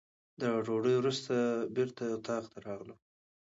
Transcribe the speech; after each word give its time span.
د 0.41 0.43
ډوډۍ 0.65 0.95
وروسته 0.97 1.33
بېرته 1.75 2.03
اتاق 2.15 2.43
ته 2.51 2.57
راغلم. 2.67 2.99